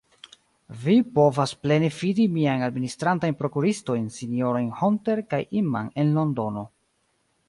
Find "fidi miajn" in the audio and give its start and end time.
1.97-2.65